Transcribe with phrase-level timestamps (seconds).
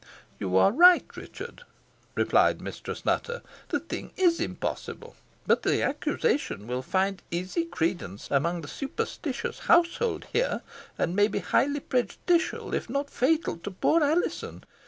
[0.39, 1.61] "You are right, Richard,"
[2.15, 8.61] replied Mistress Nutter; "the thing is impossible; but the accusation will find easy credence among
[8.61, 10.63] the superstitious household here,
[10.97, 14.63] and may be highly prejudicial, if not fatal to poor Alizon.